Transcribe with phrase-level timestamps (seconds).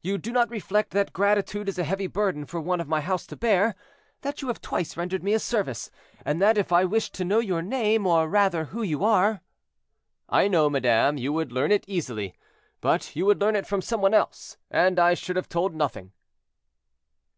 [0.00, 3.26] You do not reflect that gratitude is a heavy burden for one of my house
[3.26, 3.74] to bear;
[4.22, 5.90] that you have twice rendered me a service,
[6.24, 9.42] and that if I wished to know your name, or rather who you are—"
[10.30, 12.34] "I know, madame, you would learn it easily;
[12.80, 16.12] but you would learn it from some one else, and I should have told nothing."